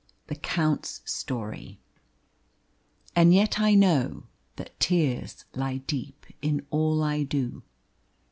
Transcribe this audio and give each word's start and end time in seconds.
THE 0.25 0.35
COUNT'S 0.35 1.01
STORY. 1.05 1.79
And 3.15 3.35
yet 3.35 3.59
I 3.59 3.75
know 3.75 4.23
That 4.55 4.79
tears 4.79 5.45
lie 5.53 5.77
deep 5.85 6.25
in 6.41 6.65
all 6.71 7.03
I 7.03 7.21
do. 7.21 7.61